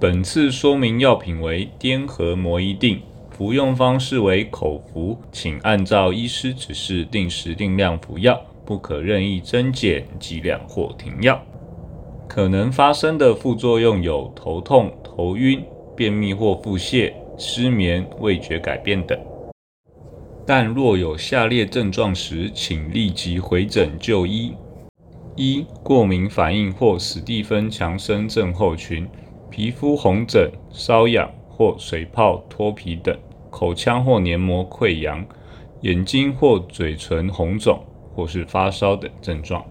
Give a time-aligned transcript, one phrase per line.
[0.00, 11.38] 本次说明药品为滇和摩一定，服用方式为口服，请按照医师指示定时定量服药，不可任意增减剂量或停药。
[12.26, 15.62] 可能发生的副作用有头痛、头晕、
[15.94, 19.18] 便秘或腹泻、失眠、味觉改变等。
[20.46, 24.54] 但若有下列症状时，请立即回诊就医。
[25.36, 29.06] 一、过敏反应或史蒂芬强生症候群，
[29.50, 33.14] 皮肤红疹、瘙痒或水泡、脱皮等；
[33.50, 35.26] 口腔或黏膜溃疡，
[35.82, 37.80] 眼睛或嘴唇红肿，
[38.14, 39.64] 或是发烧等症状。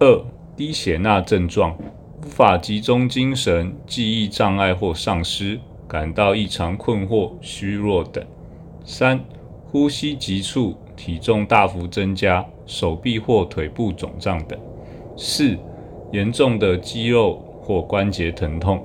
[0.00, 0.24] 二、
[0.56, 1.76] 低血钠症状，
[2.22, 8.24] 无法集中精神、记忆障碍或丧失，感到异常困惑、虚弱等。
[8.84, 9.20] 三、
[9.70, 14.58] 呼吸急促、体重大幅增加、手臂或腿部肿胀等。
[15.16, 15.56] 四、
[16.12, 18.84] 严重的肌肉或关节疼痛。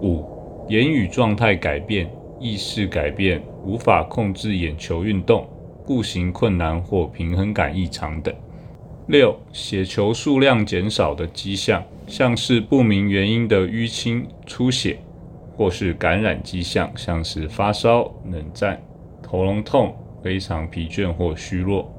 [0.00, 0.24] 五、
[0.68, 5.46] 言语状态改变、意识改变、无法控制眼球运动、
[5.86, 8.34] 步行困难或平衡感异常等。
[9.06, 14.98] 六、血球数量减少的迹象，像是不明原因的淤青、出血，
[15.56, 18.80] 或是感染迹象，像是发烧、冷战、
[19.26, 21.90] 喉咙痛、非常疲倦或虚弱。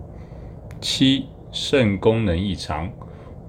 [0.79, 2.89] 七、肾功能异常。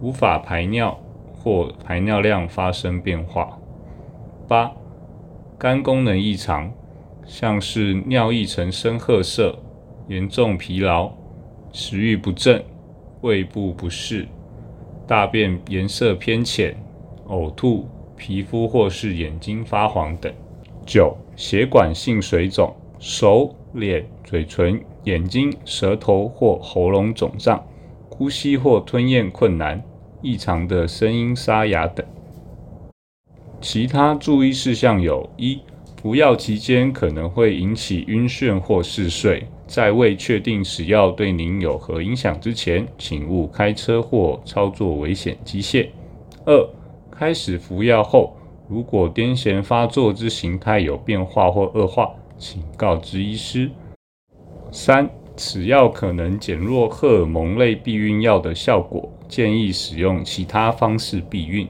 [0.03, 0.99] 无法排尿
[1.35, 3.59] 或排尿量发生变化。
[4.51, 4.75] 八、
[5.57, 6.73] 肝功能异常，
[7.25, 9.57] 像是尿液呈深褐色、
[10.09, 11.13] 严重疲劳、
[11.71, 12.61] 食欲不振、
[13.21, 14.27] 胃部不适、
[15.07, 16.77] 大便颜色偏浅、
[17.29, 20.33] 呕吐、皮肤或是眼睛发黄等。
[20.85, 27.65] 九、血管性水肿，手、脸、嘴唇、眼睛、舌头或喉咙肿胀，
[28.09, 29.81] 呼吸或吞咽困难。
[30.23, 32.05] 异常的声音沙哑等。
[33.61, 35.61] 其他注意事项有：一、
[36.01, 45.89] 服药期间可能会引起晕眩或嗜睡，在未确定使药对您有何影响之前，请勿开车或操作危险机械。
[46.47, 46.69] 二、
[47.11, 48.35] 开始服药后，
[48.67, 53.71] 如果癫痫发作之形态有变化或恶化，请告知医师。
[54.73, 61.69] 三、此药可能减弱荷尔蒙类避孕药的效果，建议使用其他方式避孕。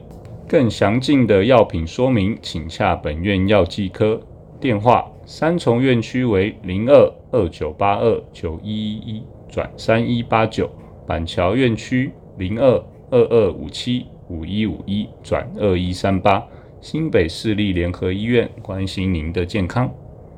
[0.50, 4.20] 更详尽的药品说明，请洽本院药剂科。
[4.58, 10.68] 电话：三重院区为零二二九八二九一一一转三一八九，
[11.06, 16.44] 板桥院区零二二二五七五一五一转二一三八。
[16.80, 19.88] 新北市立联合医院，关心您的健康。